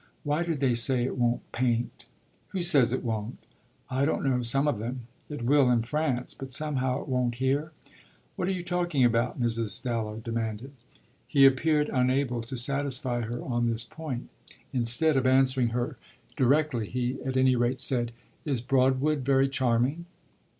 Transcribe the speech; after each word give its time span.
Why 0.23 0.43
do 0.43 0.55
they 0.55 0.73
say 0.73 1.03
it 1.03 1.15
won't 1.15 1.43
paint?" 1.51 2.07
"Who 2.47 2.63
says 2.63 2.91
it 2.91 3.03
won't?" 3.03 3.37
"I 3.87 4.03
don't 4.03 4.25
know 4.25 4.41
some 4.41 4.67
of 4.67 4.79
them. 4.79 5.01
It 5.29 5.45
will 5.45 5.69
in 5.69 5.83
France; 5.83 6.33
but 6.33 6.51
somehow 6.51 7.03
it 7.03 7.07
won't 7.07 7.35
here." 7.35 7.71
"What 8.35 8.47
are 8.47 8.51
you 8.51 8.63
talking 8.63 9.05
about?" 9.05 9.39
Mrs. 9.39 9.79
Dallow 9.79 10.17
demanded. 10.17 10.71
He 11.27 11.45
appeared 11.45 11.87
unable 11.93 12.41
to 12.41 12.57
satisfy 12.57 13.21
her 13.21 13.43
on 13.43 13.67
this 13.67 13.83
point; 13.83 14.29
instead 14.73 15.17
of 15.17 15.27
answering 15.27 15.67
her 15.67 15.97
directly 16.35 16.89
he 16.89 17.21
at 17.23 17.37
any 17.37 17.55
rate 17.55 17.79
said: 17.79 18.11
"Is 18.43 18.59
Broadwood 18.59 19.19
very 19.19 19.47
charming?" 19.47 20.07